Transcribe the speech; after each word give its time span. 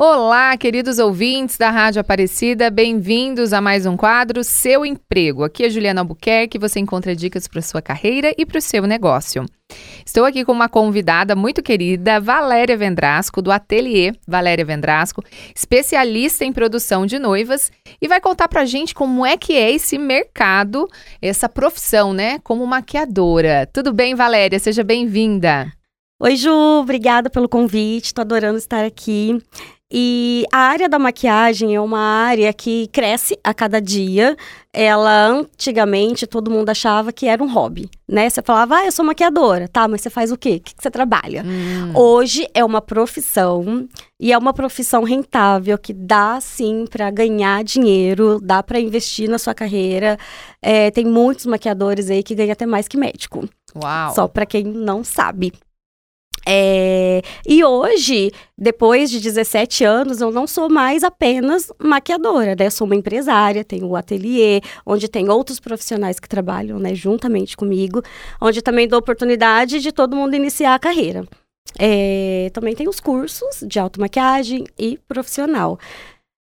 Olá, 0.00 0.56
queridos 0.56 1.00
ouvintes 1.00 1.58
da 1.58 1.70
Rádio 1.70 2.00
Aparecida, 2.00 2.70
bem-vindos 2.70 3.52
a 3.52 3.60
mais 3.60 3.84
um 3.84 3.96
quadro 3.96 4.44
Seu 4.44 4.86
Emprego. 4.86 5.42
Aqui 5.42 5.64
é 5.64 5.68
Juliana 5.68 6.02
Albuquerque, 6.02 6.56
você 6.56 6.78
encontra 6.78 7.16
dicas 7.16 7.48
para 7.48 7.60
sua 7.60 7.82
carreira 7.82 8.32
e 8.38 8.46
para 8.46 8.58
o 8.58 8.62
seu 8.62 8.86
negócio. 8.86 9.44
Estou 10.06 10.24
aqui 10.24 10.44
com 10.44 10.52
uma 10.52 10.68
convidada 10.68 11.34
muito 11.34 11.64
querida, 11.64 12.20
Valéria 12.20 12.76
Vendrasco, 12.76 13.42
do 13.42 13.50
Ateliê 13.50 14.12
Valéria 14.24 14.64
Vendrasco, 14.64 15.20
especialista 15.52 16.44
em 16.44 16.52
produção 16.52 17.04
de 17.04 17.18
noivas, 17.18 17.72
e 18.00 18.06
vai 18.06 18.20
contar 18.20 18.46
pra 18.46 18.64
gente 18.64 18.94
como 18.94 19.26
é 19.26 19.36
que 19.36 19.54
é 19.54 19.72
esse 19.72 19.98
mercado, 19.98 20.86
essa 21.20 21.48
profissão, 21.48 22.12
né, 22.12 22.38
como 22.44 22.64
maquiadora. 22.64 23.68
Tudo 23.72 23.92
bem, 23.92 24.14
Valéria? 24.14 24.60
Seja 24.60 24.84
bem-vinda. 24.84 25.66
Oi, 26.20 26.36
Ju, 26.36 26.52
obrigada 26.52 27.28
pelo 27.28 27.48
convite, 27.48 28.14
tô 28.14 28.20
adorando 28.20 28.58
estar 28.58 28.84
aqui. 28.84 29.40
E 29.90 30.44
a 30.52 30.58
área 30.58 30.86
da 30.86 30.98
maquiagem 30.98 31.74
é 31.74 31.80
uma 31.80 31.98
área 31.98 32.52
que 32.52 32.88
cresce 32.88 33.38
a 33.42 33.54
cada 33.54 33.80
dia. 33.80 34.36
Ela, 34.70 35.28
antigamente, 35.28 36.26
todo 36.26 36.50
mundo 36.50 36.68
achava 36.68 37.10
que 37.10 37.26
era 37.26 37.42
um 37.42 37.50
hobby, 37.50 37.88
né? 38.06 38.28
Você 38.28 38.42
falava, 38.42 38.76
ah, 38.76 38.84
eu 38.84 38.92
sou 38.92 39.02
maquiadora. 39.02 39.66
Tá, 39.66 39.88
mas 39.88 40.02
você 40.02 40.10
faz 40.10 40.30
o 40.30 40.36
quê? 40.36 40.56
O 40.56 40.60
que, 40.60 40.74
você 40.78 40.90
trabalha? 40.90 41.42
Hum. 41.42 41.92
Hoje 41.94 42.46
é 42.52 42.62
uma 42.62 42.82
profissão 42.82 43.88
e 44.20 44.30
é 44.30 44.36
uma 44.36 44.52
profissão 44.52 45.04
rentável 45.04 45.78
que 45.78 45.94
dá, 45.94 46.38
sim, 46.38 46.84
para 46.90 47.10
ganhar 47.10 47.64
dinheiro, 47.64 48.38
dá 48.42 48.62
para 48.62 48.78
investir 48.78 49.26
na 49.26 49.38
sua 49.38 49.54
carreira. 49.54 50.18
É, 50.60 50.90
tem 50.90 51.06
muitos 51.06 51.46
maquiadores 51.46 52.10
aí 52.10 52.22
que 52.22 52.34
ganham 52.34 52.52
até 52.52 52.66
mais 52.66 52.86
que 52.86 52.98
médico. 52.98 53.48
Uau! 53.74 54.14
Só 54.14 54.28
para 54.28 54.44
quem 54.44 54.64
não 54.64 55.02
sabe. 55.02 55.52
É, 56.50 57.20
e 57.46 57.62
hoje, 57.62 58.32
depois 58.56 59.10
de 59.10 59.20
17 59.20 59.84
anos, 59.84 60.22
eu 60.22 60.30
não 60.30 60.46
sou 60.46 60.70
mais 60.70 61.04
apenas 61.04 61.70
maquiadora, 61.78 62.56
né? 62.58 62.66
Eu 62.66 62.70
sou 62.70 62.86
uma 62.86 62.96
empresária, 62.96 63.62
tenho 63.62 63.84
o 63.84 63.90
um 63.90 63.96
ateliê, 63.96 64.62
onde 64.86 65.08
tem 65.08 65.28
outros 65.28 65.60
profissionais 65.60 66.18
que 66.18 66.26
trabalham, 66.26 66.78
né, 66.78 66.94
juntamente 66.94 67.54
comigo, 67.54 68.02
onde 68.40 68.62
também 68.62 68.88
dou 68.88 68.98
oportunidade 68.98 69.78
de 69.78 69.92
todo 69.92 70.16
mundo 70.16 70.34
iniciar 70.34 70.74
a 70.74 70.78
carreira. 70.78 71.28
É, 71.78 72.50
também 72.54 72.74
tem 72.74 72.88
os 72.88 72.98
cursos 72.98 73.62
de 73.66 73.78
automaquiagem 73.78 74.64
e 74.78 74.98
profissional. 75.06 75.78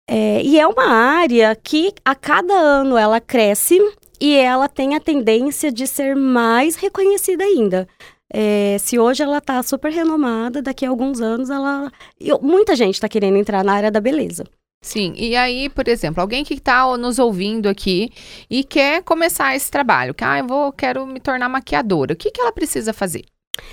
É, 0.06 0.42
e 0.42 0.60
é 0.60 0.66
uma 0.66 0.88
área 0.88 1.56
que 1.56 1.91
a 2.05 2.14
cada 2.14 2.53
ano 2.53 2.98
ela 2.98 3.19
cresce 3.19 3.81
e 4.20 4.34
ela 4.34 4.69
tem 4.69 4.94
a 4.94 5.00
tendência 5.00 5.72
de 5.72 5.86
ser 5.86 6.14
mais 6.14 6.77
reconhecida 6.77 7.44
ainda. 7.44 7.88
É, 8.32 8.77
se 8.78 8.98
hoje 8.98 9.22
ela 9.22 9.38
está 9.38 9.62
super 9.62 9.92
renomada, 9.92 10.60
daqui 10.60 10.84
a 10.84 10.88
alguns 10.88 11.20
anos 11.20 11.50
ela. 11.50 11.91
Eu, 12.20 12.41
muita 12.41 12.74
gente 12.74 12.94
está 12.94 13.08
querendo 13.08 13.36
entrar 13.36 13.64
na 13.64 13.72
área 13.72 13.91
da 13.91 14.00
beleza. 14.00 14.44
Sim, 14.82 15.14
e 15.16 15.34
aí, 15.34 15.69
por 15.69 15.88
exemplo, 15.88 16.20
alguém 16.20 16.44
que 16.44 16.54
está 16.54 16.97
nos 16.97 17.19
ouvindo 17.19 17.69
aqui 17.69 18.10
e 18.48 18.62
quer 18.62 19.02
começar 19.02 19.56
esse 19.56 19.70
trabalho, 19.70 20.14
que 20.14 20.22
ah, 20.22 20.38
eu 20.38 20.47
vou, 20.47 20.72
quero 20.72 21.06
me 21.06 21.19
tornar 21.19 21.48
maquiadora, 21.48 22.12
o 22.12 22.16
que, 22.16 22.30
que 22.30 22.41
ela 22.41 22.52
precisa 22.52 22.92
fazer? 22.92 23.24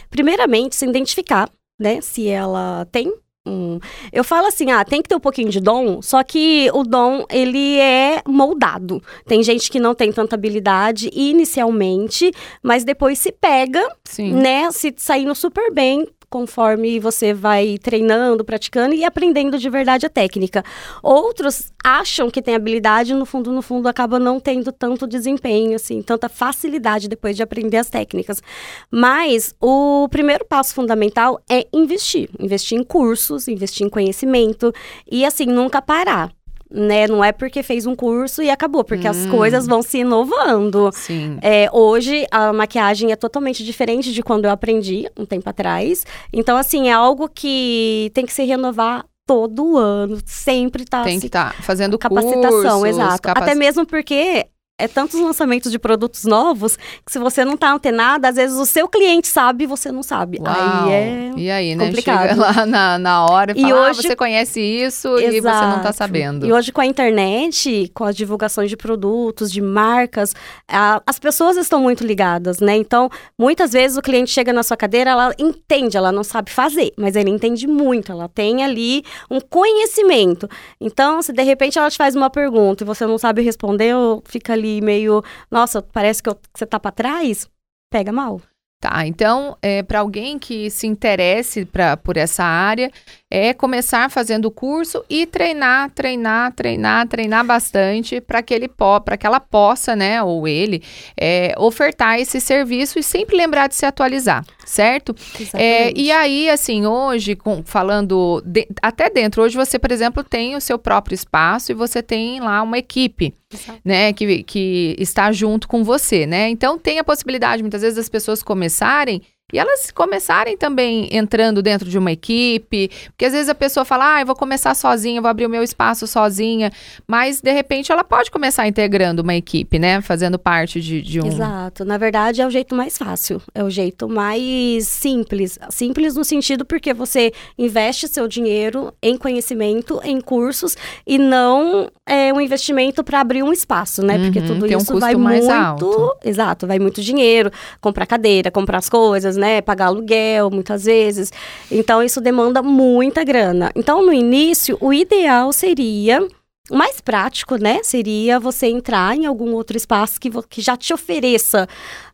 Primeiramente, 0.09 0.75
se 0.75 0.85
identificar, 0.87 1.49
né? 1.79 2.01
Se 2.01 2.27
ela 2.27 2.87
tem 2.91 3.13
Hum. 3.45 3.77
Eu 4.11 4.23
falo 4.23 4.47
assim, 4.47 4.71
ah, 4.71 4.85
tem 4.85 5.01
que 5.01 5.09
ter 5.09 5.15
um 5.15 5.19
pouquinho 5.19 5.49
de 5.49 5.59
dom, 5.59 6.01
só 6.01 6.23
que 6.23 6.69
o 6.73 6.83
dom, 6.83 7.25
ele 7.29 7.77
é 7.77 8.21
moldado. 8.25 9.01
Tem 9.25 9.43
gente 9.43 9.69
que 9.69 9.79
não 9.79 9.93
tem 9.93 10.13
tanta 10.13 10.35
habilidade 10.35 11.09
inicialmente, 11.13 12.31
mas 12.61 12.85
depois 12.85 13.19
se 13.19 13.33
pega, 13.33 13.85
Sim. 14.05 14.33
né, 14.33 14.71
se 14.71 14.93
saindo 14.95 15.35
super 15.35 15.73
bem, 15.73 16.07
conforme 16.33 16.99
você 16.99 17.31
vai 17.31 17.77
treinando, 17.77 18.43
praticando 18.43 18.95
e 18.95 19.05
aprendendo 19.05 19.59
de 19.59 19.69
verdade 19.69 20.07
a 20.07 20.09
técnica. 20.09 20.65
Outros 21.03 21.71
acham 21.83 22.31
que 22.31 22.41
tem 22.41 22.55
habilidade, 22.55 23.13
no 23.13 23.23
fundo, 23.23 23.51
no 23.51 23.61
fundo, 23.61 23.87
acaba 23.87 24.17
não 24.17 24.39
tendo 24.39 24.71
tanto 24.71 25.05
desempenho, 25.05 25.75
assim, 25.75 26.01
tanta 26.01 26.27
facilidade 26.27 27.07
depois 27.07 27.35
de 27.35 27.43
aprender 27.43 27.77
as 27.77 27.87
técnicas. 27.87 28.41
Mas 28.89 29.53
o 29.61 30.07
primeiro 30.09 30.43
passo 30.43 30.73
fundamental 30.73 31.39
é 31.47 31.67
investir. 31.71 32.31
Investir 32.39 32.79
em 32.79 32.83
cursos, 32.83 33.47
investir 33.47 33.85
em 33.85 33.89
conhecimento 33.89 34.73
e, 35.11 35.23
assim, 35.23 35.45
nunca 35.45 35.83
parar 35.83 36.31
né? 36.73 37.07
Não 37.07 37.23
é 37.23 37.31
porque 37.31 37.61
fez 37.61 37.85
um 37.85 37.95
curso 37.95 38.41
e 38.41 38.49
acabou, 38.49 38.83
porque 38.83 39.07
hum. 39.07 39.11
as 39.11 39.25
coisas 39.27 39.67
vão 39.67 39.81
se 39.83 39.99
inovando. 39.99 40.89
Sim. 40.91 41.37
É, 41.41 41.69
hoje 41.71 42.25
a 42.31 42.51
maquiagem 42.51 43.11
é 43.11 43.15
totalmente 43.15 43.63
diferente 43.63 44.11
de 44.11 44.23
quando 44.23 44.45
eu 44.45 44.51
aprendi 44.51 45.07
um 45.17 45.25
tempo 45.25 45.47
atrás. 45.47 46.03
Então, 46.31 46.57
assim, 46.57 46.89
é 46.89 46.93
algo 46.93 47.29
que 47.29 48.09
tem 48.13 48.25
que 48.25 48.33
se 48.33 48.43
renovar 48.43 49.05
todo 49.25 49.77
ano, 49.77 50.19
sempre 50.25 50.83
tá 50.83 51.03
tem 51.03 51.17
que 51.19 51.27
estar 51.27 51.55
tá 51.55 51.63
fazendo 51.63 51.97
capacitação, 51.97 52.81
cursos, 52.81 52.85
exato. 52.85 53.21
Capac... 53.21 53.43
Até 53.43 53.55
mesmo 53.55 53.85
porque 53.85 54.47
é 54.79 54.87
tantos 54.87 55.19
lançamentos 55.19 55.71
de 55.71 55.77
produtos 55.77 56.23
novos 56.23 56.77
que 57.05 57.11
se 57.11 57.19
você 57.19 57.45
não 57.45 57.55
tá 57.55 57.71
antenada, 57.71 58.27
às 58.27 58.35
vezes 58.35 58.57
o 58.57 58.65
seu 58.65 58.87
cliente 58.87 59.27
sabe 59.27 59.65
e 59.65 59.67
você 59.67 59.91
não 59.91 60.01
sabe. 60.01 60.39
Uau. 60.41 60.87
Aí 60.87 60.91
é 60.91 61.31
E 61.37 61.51
aí, 61.51 61.75
né? 61.75 61.85
Complicado. 61.85 62.29
Chega 62.29 62.41
lá 62.41 62.65
na, 62.65 62.97
na 62.97 63.25
hora 63.25 63.53
e, 63.55 63.59
e 63.59 63.61
fala, 63.61 63.73
ah, 63.73 63.89
hoje... 63.89 63.99
Ah, 63.99 64.09
você 64.09 64.15
conhece 64.15 64.59
isso 64.59 65.09
Exato. 65.19 65.35
e 65.35 65.41
você 65.41 65.65
não 65.67 65.81
tá 65.81 65.93
sabendo. 65.93 66.47
E 66.47 66.51
hoje 66.51 66.71
com 66.71 66.81
a 66.81 66.87
internet, 66.87 67.91
com 67.93 68.03
as 68.03 68.15
divulgações 68.15 68.67
de 68.67 68.75
produtos, 68.75 69.51
de 69.51 69.61
marcas, 69.61 70.33
a, 70.67 71.01
as 71.05 71.19
pessoas 71.19 71.55
estão 71.55 71.79
muito 71.79 72.03
ligadas, 72.03 72.59
né? 72.59 72.75
Então, 72.75 73.09
muitas 73.37 73.73
vezes 73.73 73.95
o 73.95 74.01
cliente 74.01 74.31
chega 74.31 74.51
na 74.51 74.63
sua 74.63 74.75
cadeira, 74.75 75.11
ela 75.11 75.35
entende, 75.37 75.97
ela 75.97 76.11
não 76.11 76.23
sabe 76.23 76.49
fazer, 76.49 76.91
mas 76.97 77.15
ele 77.15 77.29
entende 77.29 77.67
muito, 77.67 78.11
ela 78.11 78.27
tem 78.27 78.63
ali 78.63 79.03
um 79.29 79.39
conhecimento. 79.39 80.49
Então, 80.81 81.21
se 81.21 81.31
de 81.31 81.43
repente 81.43 81.77
ela 81.77 81.91
te 81.91 81.97
faz 81.97 82.15
uma 82.15 82.29
pergunta 82.29 82.83
e 82.83 82.87
você 82.87 83.05
não 83.05 83.19
sabe 83.19 83.43
responder, 83.43 83.93
fica 84.25 84.53
ali 84.53 84.62
meio, 84.81 85.23
nossa, 85.49 85.81
parece 85.81 86.21
que, 86.21 86.29
eu, 86.29 86.35
que 86.35 86.49
você 86.53 86.65
tá 86.65 86.79
para 86.79 86.91
trás, 86.91 87.49
pega 87.91 88.11
mal. 88.11 88.41
Tá, 88.83 89.07
então, 89.07 89.57
é, 89.61 89.81
para 89.81 89.99
alguém 90.01 90.37
que 90.37 90.69
se 90.69 90.85
interesse 90.85 91.63
pra, 91.63 91.95
por 91.95 92.17
essa 92.17 92.43
área, 92.43 92.91
é 93.33 93.51
começar 93.51 94.11
fazendo 94.11 94.45
o 94.45 94.51
curso 94.51 95.03
e 95.09 95.25
treinar, 95.25 95.89
treinar, 95.89 96.53
treinar, 96.53 97.07
treinar 97.07 97.43
bastante 97.43 98.21
para 98.21 98.43
que 98.43 98.53
ele 98.53 98.69
para 99.03 99.17
que 99.17 99.25
ela 99.25 99.39
possa, 99.39 99.95
né, 99.95 100.21
ou 100.21 100.47
ele, 100.47 100.83
é, 101.19 101.55
ofertar 101.57 102.19
esse 102.19 102.39
serviço 102.39 102.99
e 102.99 103.03
sempre 103.03 103.35
lembrar 103.35 103.67
de 103.67 103.73
se 103.73 103.87
atualizar, 103.87 104.45
certo? 104.63 105.15
É, 105.55 105.91
e 105.97 106.11
aí, 106.11 106.47
assim, 106.47 106.85
hoje, 106.85 107.35
com, 107.35 107.63
falando 107.63 108.39
de, 108.45 108.67
até 108.79 109.09
dentro, 109.09 109.41
hoje 109.41 109.55
você, 109.55 109.79
por 109.79 109.91
exemplo, 109.91 110.23
tem 110.23 110.55
o 110.55 110.61
seu 110.61 110.77
próprio 110.77 111.15
espaço 111.15 111.71
e 111.71 111.75
você 111.75 112.03
tem 112.03 112.39
lá 112.39 112.61
uma 112.61 112.77
equipe, 112.77 113.33
Exato. 113.51 113.79
né, 113.83 114.13
que, 114.13 114.43
que 114.43 114.95
está 114.99 115.31
junto 115.31 115.67
com 115.67 115.83
você, 115.83 116.27
né? 116.27 116.49
Então 116.49 116.77
tem 116.77 116.99
a 116.99 117.03
possibilidade, 117.03 117.63
muitas 117.63 117.81
vezes, 117.81 117.97
das 117.97 118.09
pessoas 118.09 118.43
começarem 118.43 119.23
e 119.53 119.59
elas 119.59 119.91
começarem 119.91 120.57
também 120.57 121.07
entrando 121.11 121.61
dentro 121.61 121.87
de 121.87 121.95
uma 121.95 122.11
equipe, 122.11 122.89
porque 123.09 123.25
às 123.25 123.33
vezes 123.33 123.49
a 123.49 123.53
pessoa 123.53 123.85
fala, 123.85 124.15
ah, 124.15 124.21
eu 124.21 124.25
vou 124.25 124.35
começar 124.35 124.73
sozinha, 124.73 125.21
vou 125.21 125.29
abrir 125.29 125.45
o 125.45 125.49
meu 125.49 125.61
espaço 125.61 126.07
sozinha, 126.07 126.71
mas 127.07 127.39
de 127.39 127.51
repente 127.51 127.91
ela 127.91 128.03
pode 128.03 128.31
começar 128.31 128.67
integrando 128.67 129.21
uma 129.21 129.35
equipe, 129.35 129.77
né? 129.77 130.01
Fazendo 130.01 130.39
parte 130.39 130.81
de, 130.81 131.03
de 131.03 131.21
um. 131.21 131.27
Exato. 131.27 131.85
Na 131.85 131.99
verdade, 131.99 132.41
é 132.41 132.47
o 132.47 132.49
jeito 132.49 132.73
mais 132.73 132.97
fácil, 132.97 133.39
é 133.53 133.63
o 133.63 133.69
jeito 133.69 134.09
mais 134.09 134.87
simples. 134.87 135.59
Simples 135.69 136.15
no 136.15 136.23
sentido 136.23 136.65
porque 136.65 136.91
você 136.91 137.31
investe 137.55 138.07
seu 138.07 138.27
dinheiro 138.27 138.91
em 139.03 139.15
conhecimento, 139.15 140.01
em 140.03 140.19
cursos, 140.19 140.75
e 141.05 141.19
não 141.19 141.91
é 142.07 142.33
um 142.33 142.41
investimento 142.41 143.03
para 143.03 143.19
abrir 143.19 143.43
um 143.43 143.53
espaço, 143.53 144.03
né? 144.03 144.17
Porque 144.17 144.39
uhum, 144.39 144.47
tudo 144.47 144.65
isso 144.65 144.95
um 144.95 144.99
vai 144.99 145.13
muito. 145.13 145.51
Alto. 145.51 146.15
Exato, 146.25 146.65
vai 146.65 146.79
muito 146.79 147.01
dinheiro, 147.01 147.51
comprar 147.79 148.07
cadeira, 148.07 148.49
comprar 148.49 148.79
as 148.79 148.89
coisas, 148.89 149.37
né? 149.37 149.42
Pagar 149.61 149.87
aluguel, 149.87 150.49
muitas 150.49 150.85
vezes. 150.85 151.31
Então, 151.71 152.01
isso 152.01 152.21
demanda 152.21 152.61
muita 152.61 153.23
grana. 153.23 153.71
Então, 153.75 154.05
no 154.05 154.13
início, 154.13 154.77
o 154.79 154.93
ideal 154.93 155.51
seria 155.51 156.27
o 156.71 156.77
mais 156.77 157.01
prático, 157.01 157.57
né, 157.57 157.81
seria 157.83 158.39
você 158.39 158.67
entrar 158.67 159.17
em 159.17 159.25
algum 159.25 159.51
outro 159.53 159.75
espaço 159.75 160.17
que, 160.17 160.29
que 160.47 160.61
já 160.61 160.77
te 160.77 160.93
ofereça, 160.93 161.67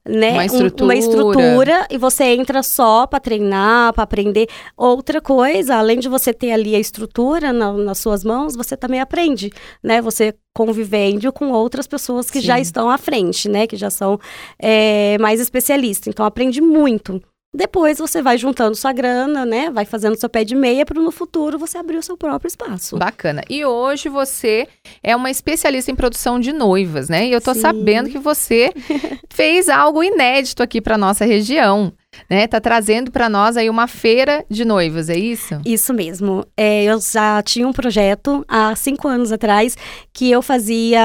né, 0.03 0.31
uma 0.31 0.45
estrutura. 0.45 0.83
Um, 0.83 0.87
uma 0.87 0.95
estrutura 0.95 1.87
e 1.87 1.97
você 1.99 2.23
entra 2.23 2.63
só 2.63 3.05
para 3.05 3.19
treinar, 3.19 3.93
para 3.93 4.03
aprender. 4.03 4.47
Outra 4.75 5.21
coisa, 5.21 5.75
além 5.75 5.99
de 5.99 6.09
você 6.09 6.33
ter 6.33 6.51
ali 6.51 6.75
a 6.75 6.79
estrutura 6.79 7.53
na, 7.53 7.71
nas 7.73 7.99
suas 7.99 8.23
mãos, 8.23 8.55
você 8.55 8.75
também 8.75 8.99
aprende, 8.99 9.51
né, 9.83 10.01
você 10.01 10.33
convivendo 10.51 11.31
com 11.31 11.51
outras 11.51 11.85
pessoas 11.85 12.31
que 12.31 12.41
Sim. 12.41 12.47
já 12.47 12.59
estão 12.59 12.89
à 12.89 12.97
frente, 12.97 13.47
né, 13.47 13.67
que 13.67 13.77
já 13.77 13.91
são 13.91 14.19
é, 14.57 15.15
mais 15.19 15.39
especialistas. 15.39 16.07
Então, 16.07 16.25
aprende 16.25 16.59
muito. 16.59 17.21
Depois 17.53 17.97
você 17.97 18.21
vai 18.21 18.37
juntando 18.37 18.75
sua 18.75 18.93
grana, 18.93 19.43
né? 19.43 19.71
Vai 19.71 19.83
fazendo 19.83 20.19
seu 20.19 20.29
pé 20.29 20.43
de 20.43 20.53
meia 20.53 20.85
para 20.85 21.01
no 21.01 21.11
futuro 21.11 21.57
você 21.57 21.79
abrir 21.79 21.97
o 21.97 22.03
seu 22.03 22.15
próprio 22.15 22.47
espaço. 22.47 22.97
Bacana. 22.97 23.41
E 23.49 23.65
hoje 23.65 24.07
você 24.07 24.67
é 25.01 25.15
uma 25.15 25.31
especialista 25.31 25.89
em 25.89 25.95
produção 25.95 26.39
de 26.39 26.53
noivas, 26.53 27.09
né? 27.09 27.25
E 27.25 27.31
eu 27.31 27.41
tô 27.41 27.55
Sim. 27.55 27.61
sabendo 27.61 28.09
que 28.09 28.19
você 28.19 28.71
fez 29.31 29.67
algo 29.67 30.03
inédito 30.03 30.61
aqui 30.61 30.79
para 30.79 30.95
nossa 30.97 31.25
região. 31.25 31.91
Né? 32.29 32.47
Tá 32.47 32.59
trazendo 32.59 33.11
para 33.11 33.29
nós 33.29 33.57
aí 33.57 33.69
uma 33.69 33.87
feira 33.87 34.43
de 34.49 34.65
noivas, 34.65 35.09
é 35.09 35.17
isso? 35.17 35.59
Isso 35.65 35.93
mesmo. 35.93 36.45
É, 36.57 36.83
eu 36.83 36.99
já 36.99 37.41
tinha 37.43 37.67
um 37.67 37.73
projeto 37.73 38.43
há 38.47 38.75
cinco 38.75 39.07
anos 39.07 39.31
atrás 39.31 39.77
que 40.13 40.31
eu 40.31 40.41
fazia 40.41 41.01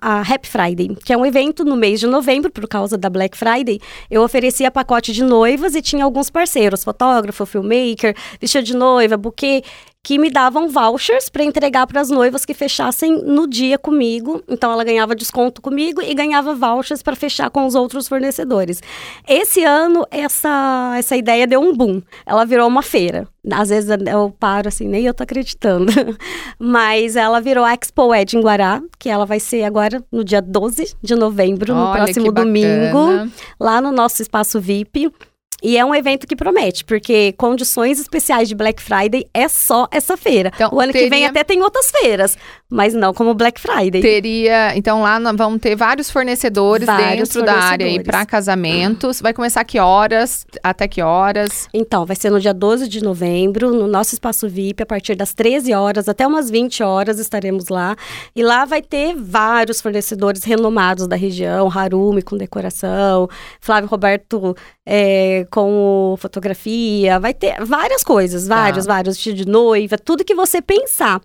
a 0.00 0.20
Happy 0.20 0.48
Friday, 0.48 0.96
que 1.04 1.12
é 1.12 1.16
um 1.16 1.24
evento 1.24 1.64
no 1.64 1.76
mês 1.76 2.00
de 2.00 2.06
novembro, 2.06 2.50
por 2.50 2.66
causa 2.66 2.98
da 2.98 3.08
Black 3.08 3.36
Friday. 3.36 3.80
Eu 4.10 4.22
oferecia 4.22 4.70
pacote 4.70 5.12
de 5.12 5.22
noivas 5.22 5.74
e 5.74 5.82
tinha 5.82 6.04
alguns 6.04 6.30
parceiros, 6.30 6.84
fotógrafo, 6.84 7.46
filmmaker, 7.46 8.14
vestido 8.40 8.64
de 8.64 8.76
noiva, 8.76 9.16
buquê 9.16 9.62
que 10.04 10.18
me 10.18 10.30
davam 10.30 10.68
vouchers 10.68 11.28
para 11.28 11.44
entregar 11.44 11.86
para 11.86 12.00
as 12.00 12.10
noivas 12.10 12.44
que 12.44 12.52
fechassem 12.52 13.22
no 13.22 13.46
dia 13.46 13.78
comigo. 13.78 14.42
Então 14.48 14.72
ela 14.72 14.82
ganhava 14.82 15.14
desconto 15.14 15.62
comigo 15.62 16.02
e 16.02 16.12
ganhava 16.12 16.54
vouchers 16.54 17.02
para 17.02 17.14
fechar 17.14 17.48
com 17.50 17.64
os 17.64 17.76
outros 17.76 18.08
fornecedores. 18.08 18.82
Esse 19.28 19.62
ano 19.62 20.04
essa 20.10 20.94
essa 20.96 21.16
ideia 21.16 21.46
deu 21.46 21.60
um 21.60 21.74
boom. 21.74 22.02
Ela 22.26 22.44
virou 22.44 22.66
uma 22.66 22.82
feira. 22.82 23.28
Às 23.50 23.68
vezes 23.68 23.90
eu 23.90 24.34
paro 24.38 24.68
assim, 24.68 24.88
nem 24.88 25.04
eu 25.04 25.14
tô 25.14 25.22
acreditando. 25.22 25.92
Mas 26.58 27.14
ela 27.14 27.40
virou 27.40 27.64
a 27.64 27.72
Expo 27.72 28.12
Ed 28.12 28.36
em 28.36 28.40
Guará, 28.40 28.82
que 28.98 29.08
ela 29.08 29.24
vai 29.24 29.38
ser 29.38 29.62
agora 29.62 30.02
no 30.10 30.24
dia 30.24 30.42
12 30.42 30.96
de 31.00 31.14
novembro, 31.14 31.74
no 31.74 31.80
Olha, 31.80 32.04
próximo 32.04 32.26
que 32.26 32.32
domingo, 32.32 33.30
lá 33.58 33.80
no 33.80 33.92
nosso 33.92 34.20
espaço 34.20 34.60
VIP. 34.60 35.12
E 35.62 35.76
é 35.78 35.84
um 35.84 35.94
evento 35.94 36.26
que 36.26 36.34
promete, 36.34 36.84
porque 36.84 37.32
condições 37.38 38.00
especiais 38.00 38.48
de 38.48 38.54
Black 38.54 38.82
Friday 38.82 39.26
é 39.32 39.46
só 39.48 39.86
essa 39.90 40.16
feira. 40.16 40.50
Então, 40.54 40.70
o 40.72 40.80
ano 40.80 40.92
que 40.92 40.98
vem 41.00 41.10
teria- 41.10 41.28
até 41.28 41.44
tem 41.44 41.62
outras 41.62 41.90
feiras, 41.90 42.36
mas 42.68 42.94
não 42.94 43.14
como 43.14 43.32
Black 43.34 43.60
Friday. 43.60 44.00
Teria, 44.02 44.76
então 44.76 45.02
lá 45.02 45.18
vamos 45.32 45.60
ter 45.60 45.76
vários 45.76 46.10
fornecedores 46.10 46.86
Vários 46.86 47.28
dentro 47.28 47.42
da 47.44 47.52
área 47.54 47.86
aí 47.86 47.92
fornecedores. 47.92 48.06
para 48.06 48.26
casamentos. 48.26 49.20
Vai 49.20 49.32
começar 49.32 49.62
que 49.64 49.78
horas? 49.78 50.46
Até 50.62 50.88
que 50.88 51.00
horas? 51.00 51.68
Então, 51.72 52.04
vai 52.04 52.16
ser 52.16 52.30
no 52.30 52.40
dia 52.40 52.52
12 52.54 52.88
de 52.88 53.02
novembro, 53.02 53.70
no 53.72 53.86
nosso 53.86 54.14
espaço 54.14 54.48
VIP, 54.48 54.82
a 54.82 54.86
partir 54.86 55.14
das 55.14 55.32
13 55.32 55.72
horas 55.72 56.08
até 56.08 56.26
umas 56.26 56.50
20 56.50 56.82
horas 56.82 57.18
estaremos 57.18 57.68
lá. 57.68 57.94
E 58.34 58.42
lá 58.42 58.64
vai 58.64 58.82
ter 58.82 59.14
vários 59.16 59.80
fornecedores 59.80 60.42
renomados 60.44 61.06
da 61.06 61.16
região, 61.16 61.70
Harumi 61.70 62.22
com 62.22 62.36
decoração, 62.36 63.28
Flávio 63.60 63.88
Roberto 63.88 64.56
é, 64.86 65.46
com 65.50 66.14
fotografia, 66.18 67.20
vai 67.20 67.32
ter 67.32 67.62
várias 67.64 68.02
coisas, 68.02 68.46
vários, 68.46 68.86
vários, 68.86 69.16
vestido 69.16 69.36
de 69.36 69.46
noiva, 69.46 69.96
tudo 69.96 70.24
que 70.24 70.34
você 70.34 70.60
pensar 70.60 71.20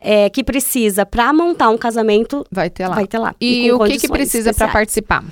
é, 0.00 0.30
que 0.30 0.42
precisa 0.42 1.04
para 1.04 1.32
montar 1.32 1.68
um 1.70 1.78
casamento, 1.78 2.44
Vai 2.50 2.70
ter 2.70 2.86
lá. 2.88 2.94
vai 2.94 3.06
ter 3.06 3.18
lá. 3.18 3.34
E, 3.40 3.70
com 3.70 3.84
o 3.84 3.86
que, 3.86 3.98
que 3.98 4.08
precisa 4.08 4.52
para 4.54 4.68
participar? 4.68 5.24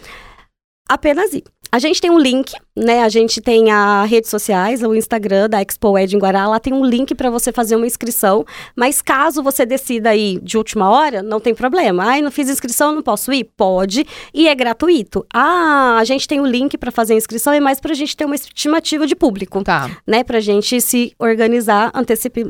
Apenas 0.89 1.33
ir. 1.33 1.45
A 1.71 1.79
gente 1.79 2.01
tem 2.01 2.11
um 2.11 2.19
link, 2.19 2.53
né? 2.77 3.03
A 3.03 3.09
gente 3.09 3.41
tem 3.41 3.71
a 3.71 4.05
redes 4.05 4.31
sociais, 4.31 4.83
o 4.83 4.95
Instagram 4.95 5.49
da 5.49 5.61
Expo 5.61 5.99
Ed 5.99 6.15
em 6.17 6.19
Guará. 6.19 6.47
Lá 6.49 6.59
tem 6.59 6.73
um 6.73 6.85
link 6.85 7.15
para 7.15 7.29
você 7.31 7.53
fazer 7.53 7.77
uma 7.77 7.87
inscrição. 7.87 8.45
Mas 8.75 9.03
caso 9.03 9.43
você 9.43 9.67
decida 9.67 10.15
ir 10.17 10.41
de 10.41 10.57
última 10.57 10.89
hora, 10.89 11.23
não 11.23 11.39
tem 11.41 11.55
problema. 11.55 12.05
Ai, 12.05 12.23
não 12.23 12.31
fiz 12.31 12.49
inscrição, 12.49 12.93
não 12.95 13.03
posso 13.03 13.33
ir? 13.33 13.45
Pode. 13.57 14.07
E 14.33 14.49
é 14.49 14.55
gratuito. 14.55 15.27
Ah, 15.35 15.99
a 16.01 16.05
gente 16.05 16.27
tem 16.27 16.41
o 16.41 16.47
link 16.47 16.79
para 16.79 16.91
fazer 16.91 17.13
a 17.13 17.17
inscrição, 17.17 17.53
é 17.53 17.61
mais 17.61 17.79
para 17.79 17.93
a 17.93 17.95
gente 17.95 18.17
ter 18.17 18.25
uma 18.25 18.35
estimativa 18.35 19.07
de 19.07 19.15
público, 19.15 19.63
Tá. 19.63 19.91
né? 20.07 20.25
Para 20.25 20.39
a 20.39 20.41
gente 20.41 20.81
se 20.81 21.13
organizar 21.19 21.93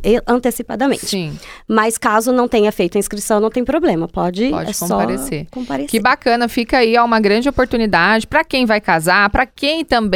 eh, 0.05 0.23
antecipadamente. 0.27 1.07
Sim. 1.07 1.37
Mas 1.67 1.99
caso 1.99 2.33
não 2.33 2.47
tenha 2.47 2.71
feito 2.71 2.97
a 2.97 2.99
inscrição, 3.01 3.41
não 3.41 3.51
tem 3.51 3.65
problema. 3.65 4.07
Pode, 4.07 4.51
Pode 4.51 4.71
é 4.71 4.75
comparecer. 4.75 5.47
comparecer. 5.51 5.91
Que 5.91 5.99
bacana, 6.01 6.49
fica 6.49 6.79
aí 6.79 6.97
ó, 6.97 7.05
uma 7.05 7.19
grande 7.19 7.49
oportunidade 7.49 8.27
para 8.27 8.45
quem 8.45 8.65
vai 8.67 8.81
casar, 8.81 9.29
para 9.31 9.47
quem 9.47 9.85
também 9.85 10.12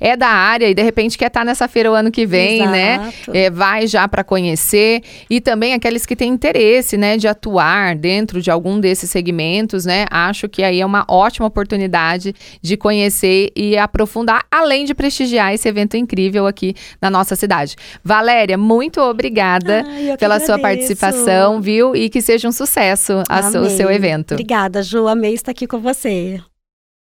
é 0.00 0.16
da 0.16 0.28
área 0.28 0.68
e 0.68 0.74
de 0.74 0.82
repente 0.82 1.16
quer 1.16 1.26
estar 1.28 1.44
nessa 1.44 1.66
feira 1.68 1.90
o 1.90 1.94
ano 1.94 2.10
que 2.10 2.26
vem, 2.26 2.66
né? 2.66 2.94
Exato. 2.94 3.36
É, 3.36 3.50
vai 3.50 3.86
já 3.86 4.06
para 4.06 4.22
conhecer 4.22 5.02
e 5.30 5.40
também 5.40 5.72
aqueles 5.74 6.04
que 6.04 6.14
têm 6.14 6.32
interesse, 6.32 6.96
né, 6.96 7.16
de 7.16 7.26
atuar 7.26 7.96
dentro 7.96 8.40
de 8.42 8.50
algum 8.50 8.78
desses 8.78 9.10
segmentos, 9.10 9.84
né? 9.84 10.06
Acho 10.10 10.48
que 10.48 10.62
aí 10.62 10.80
é 10.80 10.86
uma 10.86 11.04
ótima 11.08 11.46
oportunidade 11.46 12.34
de 12.60 12.76
conhecer 12.76 13.50
e 13.56 13.76
aprofundar, 13.76 14.44
além 14.50 14.84
de 14.84 14.94
prestigiar 14.94 15.54
esse 15.54 15.68
evento 15.68 15.96
incrível 15.96 16.46
aqui 16.46 16.74
na 17.00 17.10
nossa 17.10 17.34
cidade. 17.36 17.76
Valéria, 18.04 18.58
muito 18.58 19.00
obrigada 19.00 19.84
Ai, 19.86 20.12
que 20.12 20.18
pela 20.18 20.38
sua 20.40 20.56
agradeço. 20.56 20.62
participação, 20.62 21.60
viu? 21.60 21.96
E 21.96 22.08
que 22.08 22.20
seja 22.20 22.48
um 22.48 22.52
sucesso 22.52 23.22
o 23.58 23.70
seu 23.70 23.90
evento. 23.90 24.34
Obrigada, 24.34 24.82
Ju. 24.82 25.06
Amei 25.06 25.34
estar 25.34 25.52
aqui 25.52 25.66
com 25.66 25.78
você. 25.78 26.40